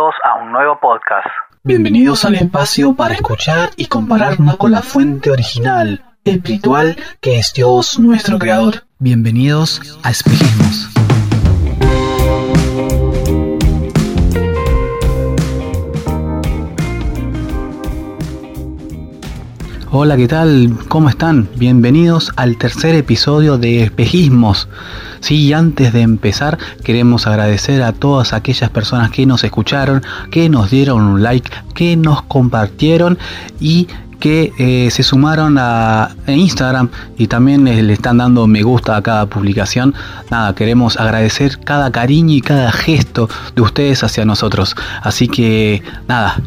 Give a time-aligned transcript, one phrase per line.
[0.00, 1.26] Bienvenidos a un nuevo podcast.
[1.62, 7.98] Bienvenidos al espacio para escuchar y compararnos con la fuente original, espiritual, que es Dios
[7.98, 8.84] nuestro Creador.
[8.98, 10.88] Bienvenidos a Espejismos.
[19.90, 20.78] Hola, ¿qué tal?
[20.88, 21.50] ¿Cómo están?
[21.56, 24.66] Bienvenidos al tercer episodio de Espejismos.
[25.20, 30.70] Sí, antes de empezar, queremos agradecer a todas aquellas personas que nos escucharon, que nos
[30.70, 33.18] dieron un like, que nos compartieron
[33.60, 33.86] y
[34.18, 39.02] que eh, se sumaron a Instagram y también eh, le están dando me gusta a
[39.02, 39.94] cada publicación.
[40.30, 44.76] Nada, queremos agradecer cada cariño y cada gesto de ustedes hacia nosotros.
[45.02, 46.40] Así que nada,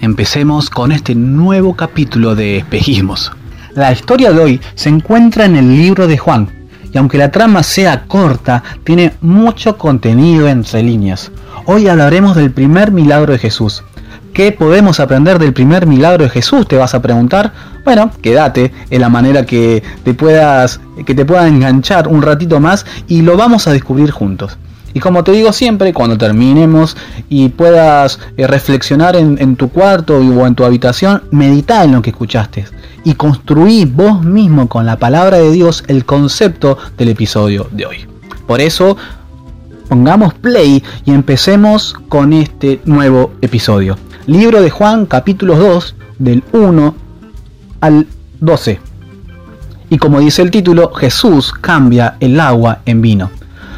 [0.00, 3.32] empecemos con este nuevo capítulo de Espejismos.
[3.74, 6.48] La historia de hoy se encuentra en el libro de Juan,
[6.94, 11.32] y aunque la trama sea corta, tiene mucho contenido entre líneas.
[11.66, 13.82] Hoy hablaremos del primer milagro de Jesús.
[14.32, 16.66] ¿Qué podemos aprender del primer milagro de Jesús?
[16.68, 17.52] Te vas a preguntar.
[17.84, 22.86] Bueno, quédate en la manera que te puedas que te pueda enganchar un ratito más
[23.08, 24.56] y lo vamos a descubrir juntos.
[24.94, 26.96] Y como te digo siempre, cuando terminemos
[27.28, 32.10] y puedas eh, reflexionar en, tu cuarto o en tu habitación, medita en lo que
[32.10, 32.64] escuchaste
[33.02, 38.06] y construí vos mismo con la palabra de Dios el concepto del episodio de hoy.
[38.46, 38.96] Por eso,
[39.88, 43.98] pongamos play y empecemos con este nuevo episodio.
[44.26, 46.94] Libro de Juan, capítulo 2, del 1
[47.80, 48.06] al
[48.40, 48.80] 12.
[49.90, 53.30] Y como dice el título, Jesús cambia el agua en vino.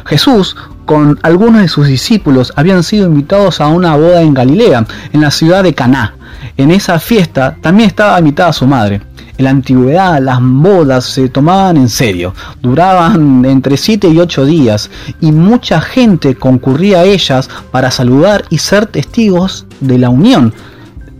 [0.05, 0.55] Jesús
[0.87, 5.31] con algunos de sus discípulos habían sido invitados a una boda en Galilea, en la
[5.31, 6.15] ciudad de Caná.
[6.55, 9.01] En esa fiesta también estaba invitada su madre.
[9.37, 14.89] En la antigüedad las bodas se tomaban en serio, duraban entre 7 y 8 días
[15.19, 20.53] y mucha gente concurría a ellas para saludar y ser testigos de la unión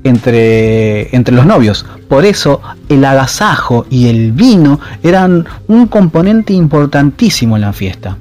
[0.06, 1.86] entre, entre los novios.
[2.08, 8.18] Por eso el agasajo y el vino eran un componente importantísimo en la fiesta.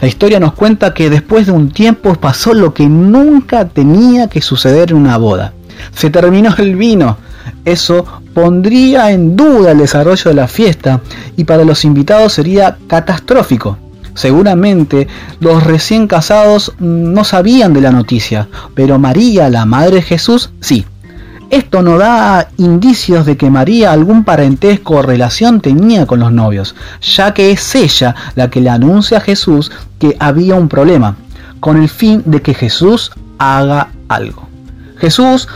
[0.00, 4.40] La historia nos cuenta que después de un tiempo pasó lo que nunca tenía que
[4.40, 5.54] suceder en una boda.
[5.92, 7.16] Se terminó el vino.
[7.64, 11.00] Eso pondría en duda el desarrollo de la fiesta
[11.36, 13.78] y para los invitados sería catastrófico.
[14.14, 15.08] Seguramente
[15.40, 20.84] los recién casados no sabían de la noticia, pero María, la Madre de Jesús, sí.
[21.50, 26.74] Esto no da indicios de que María algún parentesco o relación tenía con los novios,
[27.00, 31.16] ya que es ella la que le anuncia a Jesús que había un problema,
[31.58, 34.46] con el fin de que Jesús haga algo.
[34.98, 35.48] Jesús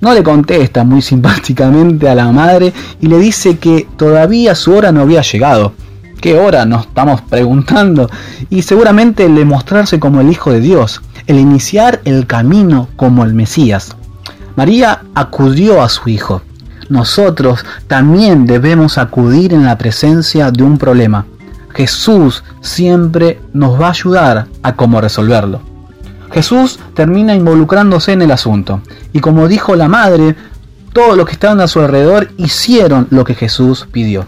[0.00, 4.90] no le contesta muy simpáticamente a la madre y le dice que todavía su hora
[4.90, 5.74] no había llegado.
[6.20, 6.64] ¿Qué hora?
[6.64, 8.10] Nos estamos preguntando.
[8.50, 13.34] Y seguramente el mostrarse como el Hijo de Dios, el iniciar el camino como el
[13.34, 13.96] Mesías.
[14.56, 16.42] María acudió a su hijo.
[16.88, 21.26] Nosotros también debemos acudir en la presencia de un problema.
[21.74, 25.60] Jesús siempre nos va a ayudar a cómo resolverlo.
[26.32, 28.80] Jesús termina involucrándose en el asunto.
[29.12, 30.36] Y como dijo la madre,
[30.92, 34.24] todos los que estaban a su alrededor hicieron lo que Jesús pidió.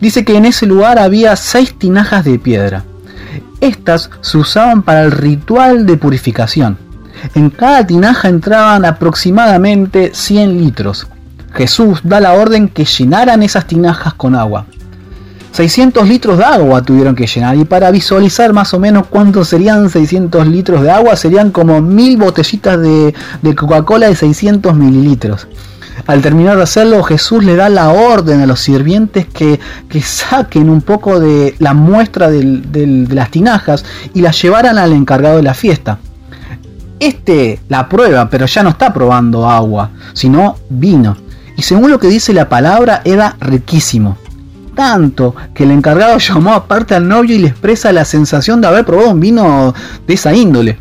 [0.00, 2.84] Dice que en ese lugar había seis tinajas de piedra.
[3.60, 6.76] Estas se usaban para el ritual de purificación.
[7.34, 11.06] En cada tinaja entraban aproximadamente 100 litros.
[11.54, 14.66] Jesús da la orden que llenaran esas tinajas con agua.
[15.52, 19.90] 600 litros de agua tuvieron que llenar y para visualizar más o menos cuántos serían
[19.90, 23.14] 600 litros de agua serían como mil botellitas de,
[23.54, 25.46] Coca-Cola de 600 mililitros.
[26.06, 29.60] Al terminar de hacerlo, Jesús le da la orden a los sirvientes que,
[30.02, 33.84] saquen un poco de la muestra de las tinajas
[34.14, 35.98] y las llevaran al encargado de la fiesta.
[37.02, 41.16] Este la prueba, pero ya no está probando agua, sino vino.
[41.56, 44.16] Y según lo que dice la palabra, era riquísimo.
[44.76, 48.84] Tanto que el encargado llamó aparte al novio y le expresa la sensación de haber
[48.84, 49.74] probado un vino
[50.06, 50.78] de esa índole.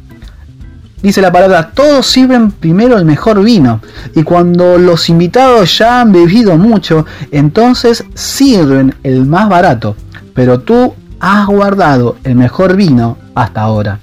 [1.01, 3.81] Dice la palabra, todos sirven primero el mejor vino.
[4.13, 9.95] Y cuando los invitados ya han bebido mucho, entonces sirven el más barato.
[10.35, 14.01] Pero tú has guardado el mejor vino hasta ahora.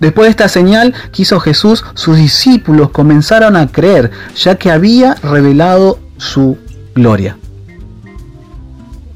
[0.00, 5.14] Después de esta señal que hizo Jesús, sus discípulos comenzaron a creer, ya que había
[5.14, 6.56] revelado su
[6.94, 7.36] gloria.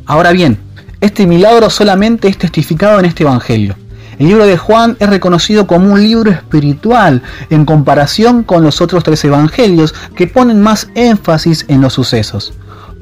[0.06, 0.58] Ahora bien,
[1.00, 3.76] este milagro solamente es testificado en este Evangelio.
[4.18, 9.02] El libro de Juan es reconocido como un libro espiritual en comparación con los otros
[9.02, 12.52] tres evangelios que ponen más énfasis en los sucesos.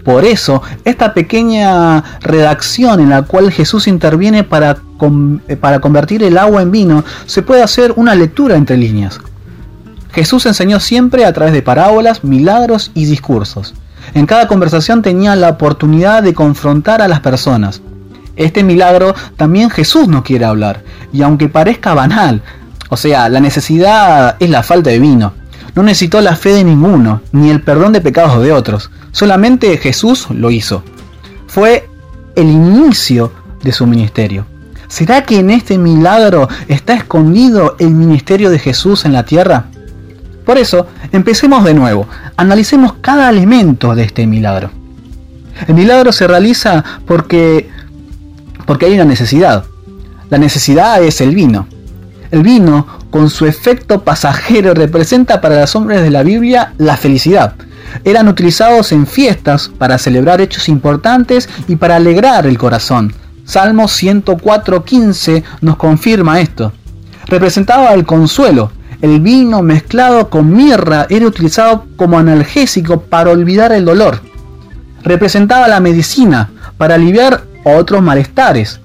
[0.04, 4.78] Por eso, esta pequeña redacción en la cual Jesús interviene para,
[5.48, 9.20] eh, para convertir el agua en vino, se puede hacer una lectura entre líneas.
[10.12, 13.74] Jesús enseñó siempre a través de parábolas, milagros y discursos.
[14.14, 17.80] En cada conversación tenía la oportunidad de confrontar a las personas.
[18.36, 20.82] Este milagro también Jesús no quiere hablar,
[21.12, 22.42] y aunque parezca banal,
[22.88, 25.32] o sea, la necesidad es la falta de vino.
[25.74, 28.90] No necesitó la fe de ninguno, ni el perdón de pecados de otros.
[29.10, 30.82] Solamente Jesús lo hizo.
[31.46, 31.88] Fue
[32.36, 33.32] el inicio
[33.62, 34.46] de su ministerio.
[34.88, 39.66] ¿Será que en este milagro está escondido el ministerio de Jesús en la tierra?
[40.44, 42.06] Por eso, empecemos de nuevo.
[42.36, 44.70] Analicemos cada elemento de este milagro.
[45.66, 47.70] El milagro se realiza porque,
[48.66, 49.64] porque hay una necesidad.
[50.28, 51.68] La necesidad es el vino.
[52.30, 57.54] El vino, con su efecto pasajero, representa para los hombres de la Biblia la felicidad.
[58.04, 63.12] Eran utilizados en fiestas para celebrar hechos importantes y para alegrar el corazón.
[63.44, 66.72] Salmo 104.15 nos confirma esto.
[67.26, 68.72] Representaba el consuelo,
[69.02, 74.22] el vino mezclado con mirra era utilizado como analgésico para olvidar el dolor.
[75.04, 76.48] Representaba la medicina
[76.78, 78.80] para aliviar otros malestares.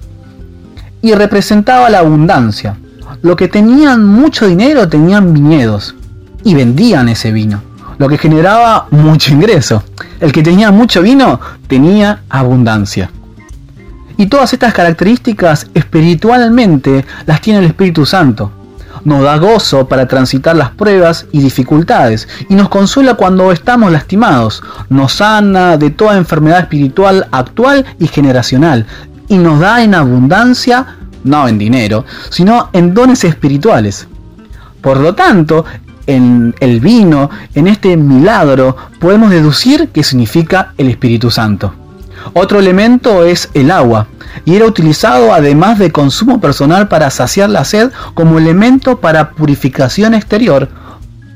[1.01, 2.75] Y representaba la abundancia.
[3.21, 5.95] Los que tenían mucho dinero tenían viñedos
[6.43, 7.61] y vendían ese vino,
[7.97, 9.83] lo que generaba mucho ingreso.
[10.19, 13.09] El que tenía mucho vino tenía abundancia.
[14.17, 18.51] Y todas estas características espiritualmente las tiene el Espíritu Santo
[19.07, 24.61] nos da gozo para transitar las pruebas y dificultades y nos consuela cuando estamos lastimados,
[24.89, 28.85] nos sana de toda enfermedad espiritual actual y generacional
[29.29, 34.07] y nos da en abundancia, no en dinero, sino en dones espirituales.
[34.81, 35.65] Por lo tanto,
[36.05, 41.73] en el vino, en este milagro, podemos deducir que significa el Espíritu Santo.
[42.33, 44.07] Otro elemento es el agua,
[44.45, 50.13] y era utilizado además de consumo personal para saciar la sed como elemento para purificación
[50.13, 50.69] exterior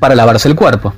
[0.00, 0.94] para lavarse el cuerpo.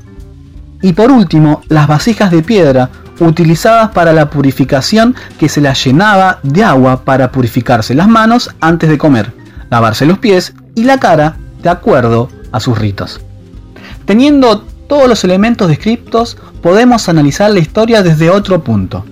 [0.85, 6.41] Y por último, las vasijas de piedra utilizadas para la purificación que se las llenaba
[6.43, 9.33] de agua para purificarse las manos antes de comer,
[9.71, 13.23] lavarse los pies y la cara de acuerdo a sus ritos.
[14.05, 19.07] Teniendo todos los elementos descriptos, podemos analizar la historia desde otro punto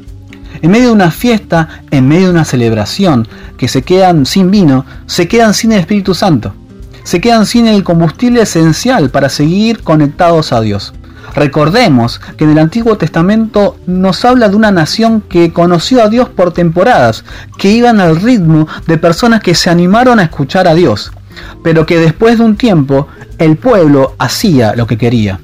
[0.61, 3.27] en medio de una fiesta, en medio de una celebración,
[3.57, 6.55] que se quedan sin vino, se quedan sin el Espíritu Santo.
[7.03, 10.93] Se quedan sin el combustible esencial para seguir conectados a Dios.
[11.35, 16.29] Recordemos que en el Antiguo Testamento nos habla de una nación que conoció a Dios
[16.29, 17.25] por temporadas,
[17.59, 21.13] que iban al ritmo de personas que se animaron a escuchar a Dios,
[21.63, 23.09] pero que después de un tiempo
[23.39, 25.41] el pueblo hacía lo que quería.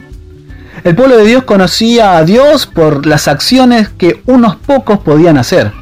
[0.84, 5.72] El pueblo de Dios conocía a Dios por las acciones que unos pocos podían hacer.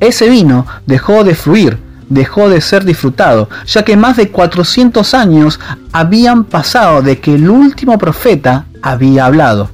[0.00, 1.78] Ese vino dejó de fluir,
[2.08, 5.60] dejó de ser disfrutado, ya que más de 400 años
[5.92, 9.70] habían pasado de que el último profeta había hablado.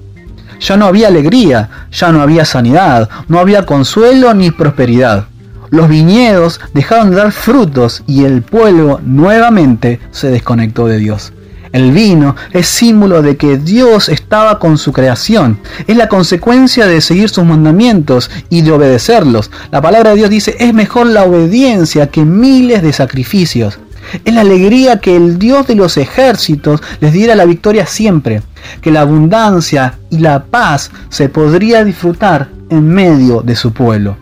[0.61, 5.26] Ya no había alegría, ya no había sanidad, no había consuelo ni prosperidad.
[5.70, 11.32] Los viñedos dejaron de dar frutos y el pueblo nuevamente se desconectó de Dios.
[11.73, 15.58] El vino es símbolo de que Dios estaba con su creación.
[15.87, 19.50] Es la consecuencia de seguir sus mandamientos y de obedecerlos.
[19.70, 23.79] La palabra de Dios dice, es mejor la obediencia que miles de sacrificios.
[24.25, 28.43] Es la alegría que el Dios de los ejércitos les diera la victoria siempre,
[28.81, 34.17] que la abundancia y la paz se podría disfrutar en medio de su pueblo.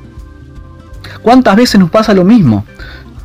[1.23, 2.64] ¿Cuántas veces nos pasa lo mismo?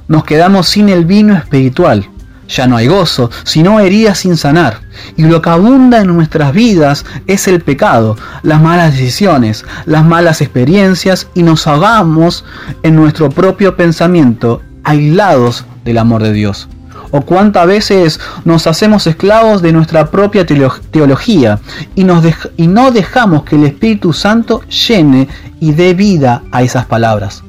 [0.08, 2.10] Nos quedamos sin el vino espiritual
[2.50, 4.80] ya no hay gozo, sino heridas sin sanar.
[5.16, 10.42] Y lo que abunda en nuestras vidas es el pecado, las malas decisiones, las malas
[10.42, 12.44] experiencias y nos ahogamos
[12.84, 16.70] en nuestro propio pensamiento, aislados del amor de Dios.
[17.12, 21.60] O cuántas veces nos hacemos esclavos de nuestra propia teología
[21.96, 22.24] y, nos
[22.56, 25.28] y no dejamos que el Espíritu Santo llene
[25.60, 27.44] y dé vida a esas palabras.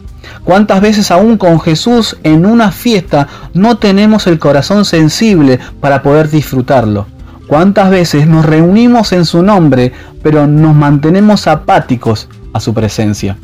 [0.45, 6.31] ¿Cuántas veces aún con Jesús en una fiesta no tenemos el corazón sensible para poder
[6.31, 7.07] disfrutarlo?
[7.47, 9.93] ¿Cuántas veces nos reunimos en su nombre
[10.23, 13.37] pero nos mantenemos apáticos a su presencia?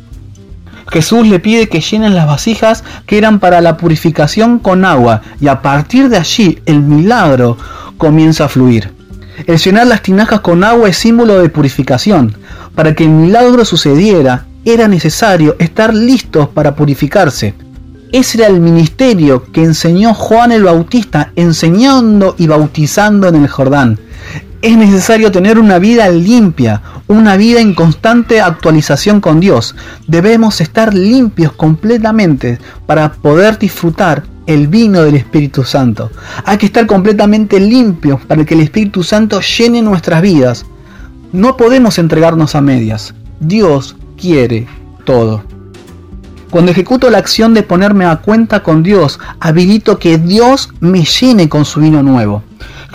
[0.88, 5.48] Jesús le pide que llenen las vasijas que eran para la purificación con agua y
[5.48, 7.56] a partir de allí el milagro
[7.98, 8.92] comienza a fluir.
[9.46, 12.36] El llenar las tinajas con agua es símbolo de purificación.
[12.74, 17.54] Para que el milagro sucediera, era necesario estar listos para purificarse.
[18.12, 23.98] Ese era el ministerio que enseñó Juan el Bautista, enseñando y bautizando en el Jordán.
[24.62, 29.76] Es necesario tener una vida limpia, una vida en constante actualización con Dios.
[30.06, 36.10] Debemos estar limpios completamente para poder disfrutar el vino del Espíritu Santo.
[36.44, 40.64] Hay que estar completamente limpios para que el Espíritu Santo llene nuestras vidas.
[41.32, 43.14] No podemos entregarnos a medias.
[43.40, 44.66] Dios quiere
[45.04, 45.44] todo.
[46.50, 51.48] Cuando ejecuto la acción de ponerme a cuenta con Dios, habilito que Dios me llene
[51.48, 52.42] con su vino nuevo.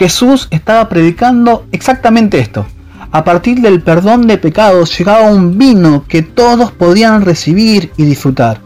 [0.02, 2.66] Jesús estaba predicando exactamente esto.
[3.12, 8.62] A partir del perdón de pecados llegaba un vino que todos podían recibir y disfrutar.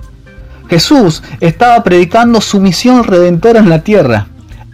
[0.70, 4.28] Jesús estaba predicando su misión redentora en la tierra.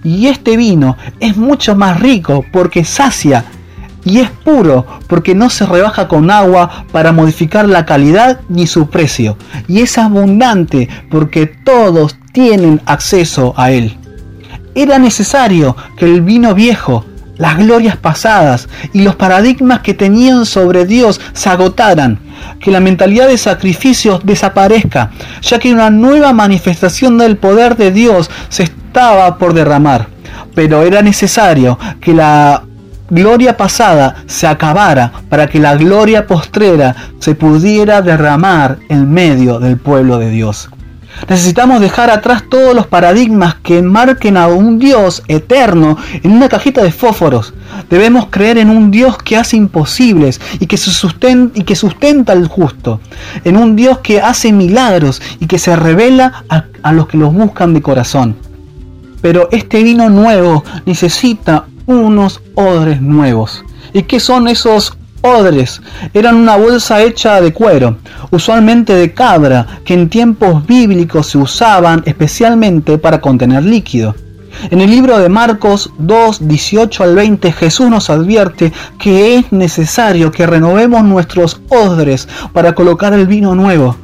[0.03, 3.43] Y este vino es mucho más rico porque sacia
[4.05, 8.87] y es puro porque no se rebaja con agua para modificar la calidad ni su
[8.87, 9.35] precio.
[9.67, 13.97] Y es abundante porque todos tienen acceso a él.
[14.73, 17.05] Era necesario que el vino viejo,
[17.37, 22.19] las glorias pasadas y los paradigmas que tenían sobre Dios se agotaran,
[22.61, 25.11] que la mentalidad de sacrificios desaparezca,
[25.41, 30.07] ya que una nueva manifestación del poder de Dios se estaba por derramar.
[30.55, 32.63] Pero era necesario que la
[33.09, 39.77] gloria pasada se acabara para que la gloria postrera se pudiera derramar en medio del
[39.77, 40.69] pueblo de Dios.
[41.29, 46.81] Necesitamos dejar atrás todos los paradigmas que marquen a un Dios eterno en una cajita
[46.81, 47.53] de fósforos.
[47.89, 52.47] Debemos creer en un Dios que hace imposibles y que, sustenta, y que sustenta al
[52.47, 52.99] justo.
[53.43, 57.33] En un Dios que hace milagros y que se revela a, a los que los
[57.33, 58.35] buscan de corazón.
[59.21, 63.63] Pero este vino nuevo necesita unos odres nuevos.
[63.93, 65.81] ¿Y qué son esos odres?
[66.13, 67.97] Eran una bolsa hecha de cuero,
[68.31, 74.15] usualmente de cabra, que en tiempos bíblicos se usaban especialmente para contener líquido.
[74.69, 80.31] En el libro de Marcos 2, 18 al 20, Jesús nos advierte que es necesario
[80.31, 83.95] que renovemos nuestros odres para colocar el vino nuevo.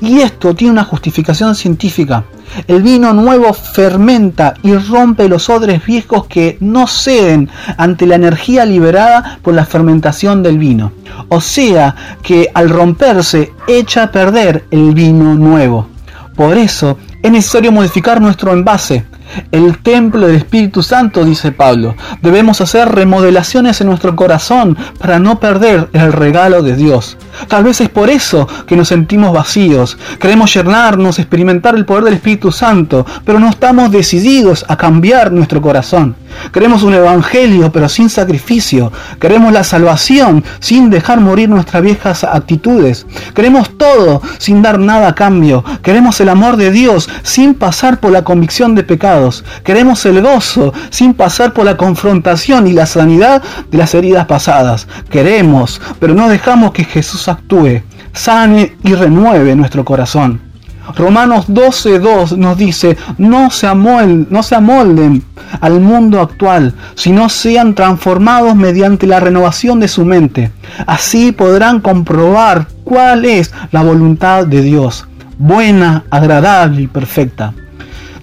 [0.00, 2.24] Y esto tiene una justificación científica.
[2.66, 8.64] El vino nuevo fermenta y rompe los odres viejos que no ceden ante la energía
[8.64, 10.92] liberada por la fermentación del vino.
[11.28, 15.88] O sea que al romperse echa a perder el vino nuevo.
[16.34, 19.04] Por eso es necesario modificar nuestro envase,
[19.50, 21.94] el templo del Espíritu Santo, dice Pablo.
[22.22, 27.16] Debemos hacer remodelaciones en nuestro corazón para no perder el regalo de Dios.
[27.48, 29.98] Tal vez es por eso que nos sentimos vacíos.
[30.18, 35.60] Queremos llenarnos, experimentar el poder del Espíritu Santo, pero no estamos decididos a cambiar nuestro
[35.60, 36.16] corazón.
[36.52, 38.92] Queremos un evangelio, pero sin sacrificio.
[39.20, 43.06] Queremos la salvación sin dejar morir nuestras viejas actitudes.
[43.34, 45.64] Queremos todo sin dar nada a cambio.
[45.82, 49.44] Queremos el amor de Dios sin pasar por la convicción de pecados.
[49.64, 54.86] Queremos el gozo sin pasar por la confrontación y la sanidad de las heridas pasadas.
[55.10, 60.45] Queremos, pero no dejamos que Jesús actúe, sane y renueve nuestro corazón.
[60.94, 65.22] Romanos 12.2 nos dice, no se, amolden, no se amolden
[65.60, 70.50] al mundo actual, sino sean transformados mediante la renovación de su mente.
[70.86, 75.06] Así podrán comprobar cuál es la voluntad de Dios,
[75.38, 77.52] buena, agradable y perfecta.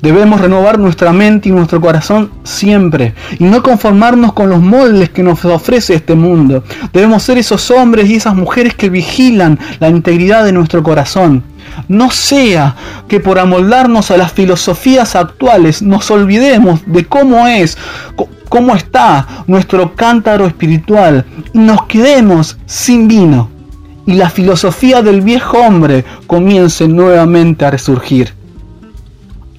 [0.04, 5.24] Debemos renovar nuestra mente y nuestro corazón siempre y no conformarnos con los moldes que
[5.24, 6.66] nos ofrece este mundo.
[6.92, 11.42] Debemos ser esos hombres y esas mujeres que vigilan la integridad de nuestro corazón.
[11.88, 12.76] No sea
[13.08, 17.78] que por amoldarnos a las filosofías actuales nos olvidemos de cómo es,
[18.50, 23.50] cómo está nuestro cántaro espiritual y nos quedemos sin vino
[24.06, 28.34] y la filosofía del viejo hombre comience nuevamente a resurgir.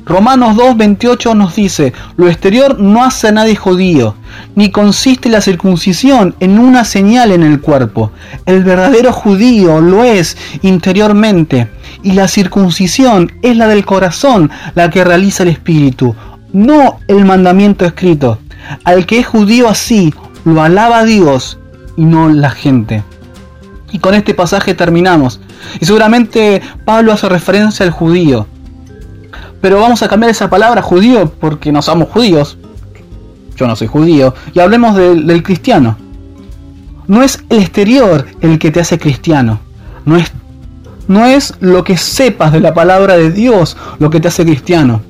[0.07, 4.15] Romanos 2.28 nos dice, lo exterior no hace a nadie judío,
[4.55, 8.13] ni consiste la circuncisión en una señal en el cuerpo.
[8.45, 11.71] El verdadero judío lo es interiormente,
[12.03, 16.15] y la circuncisión es la del corazón, la que realiza el espíritu,
[16.53, 18.39] no el mandamiento escrito.
[18.85, 20.13] Al que es judío así,
[20.45, 21.59] lo alaba Dios
[21.97, 23.03] y no la gente.
[23.91, 25.41] Y con este pasaje terminamos.
[25.81, 28.47] Y seguramente Pablo hace referencia al judío
[29.65, 32.59] pero vamos a cambiar esa palabra judío porque no somos judíos.
[33.57, 34.35] Yo no soy judío.
[34.53, 35.97] Y hablemos del, cristiano.
[37.07, 39.61] No es el exterior el que te hace cristiano.
[40.05, 40.31] No es,
[41.09, 45.01] no es lo que sepas de la palabra de Dios lo que te hace cristiano.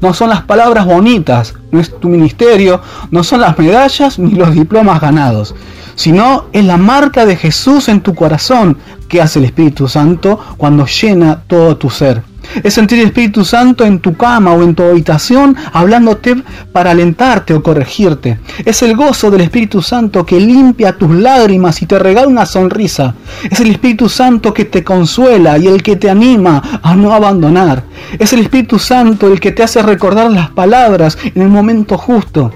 [0.00, 4.54] No son las palabras bonitas, no es tu ministerio, no son las medallas ni los
[4.54, 5.56] diplomas ganados,
[5.96, 8.78] sino es la marca de Jesús en tu corazón
[9.08, 12.22] que hace el Espíritu Santo cuando llena todo tu ser.
[12.62, 16.36] Es sentir el Espíritu Santo en tu cama o en tu habitación hablándote
[16.72, 18.38] para alentarte o corregirte.
[18.64, 23.14] Es el gozo del Espíritu Santo que limpia tus lágrimas y te regala una sonrisa.
[23.50, 27.84] Es el Espíritu Santo que te consuela y el que te anima a no abandonar.
[28.18, 32.52] Es el Espíritu Santo el que te hace recordar las palabras en el momento justo.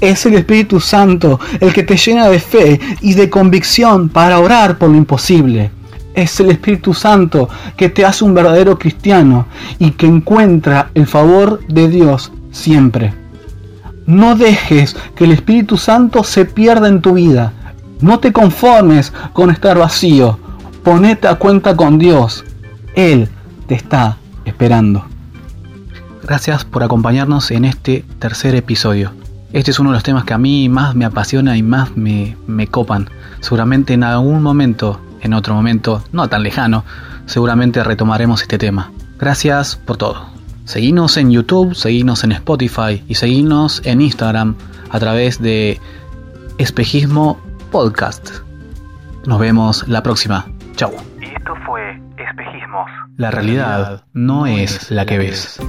[0.00, 4.78] Es el Espíritu Santo el que te llena de fe y de convicción para orar
[4.78, 5.70] por lo imposible.
[6.14, 9.46] Es el Espíritu Santo que te hace un verdadero cristiano
[9.78, 13.14] y que encuentra el favor de Dios siempre.
[14.06, 17.52] No dejes que el Espíritu Santo se pierda en tu vida.
[18.00, 20.38] No te conformes con estar vacío.
[20.82, 22.44] Ponete a cuenta con Dios.
[22.94, 23.28] Él
[23.66, 25.06] te está esperando.
[26.24, 29.12] Gracias por acompañarnos en este tercer episodio.
[29.52, 32.36] Este es uno de los temas que a mí más me apasiona y más me,
[32.46, 33.08] me copan.
[33.40, 36.84] Seguramente en algún momento en otro momento, no tan lejano,
[37.26, 38.90] seguramente retomaremos este tema.
[39.18, 40.26] Gracias por todo.
[40.64, 44.56] Seguinos en YouTube, seguinos en Spotify y seguinos en Instagram
[44.90, 45.80] a través de
[46.58, 48.30] Espejismo Podcast.
[49.26, 50.46] Nos vemos la próxima.
[50.76, 50.92] Chau.
[51.20, 52.88] Y esto fue Espejismos.
[53.16, 55.60] La realidad no es la que ves.